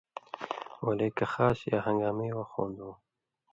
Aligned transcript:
ولے 0.85 1.07
کہ 1.17 1.25
خاص 1.33 1.59
یا 1.69 1.79
ہن٘گامی 1.85 2.29
وَخ 2.37 2.49
ہُون٘دُوں 2.53 2.93